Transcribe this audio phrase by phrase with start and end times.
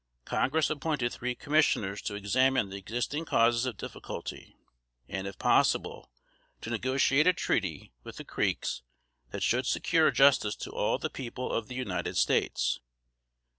[0.25, 4.55] Congress appointed three commissioners to examine the existing causes of difficulty,
[5.07, 6.09] and if possible
[6.59, 8.81] to negotiate a treaty with the Creeks
[9.29, 12.79] that should secure justice to all the people of the United States.